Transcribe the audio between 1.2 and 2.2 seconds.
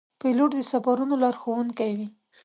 لارښوونکی وي.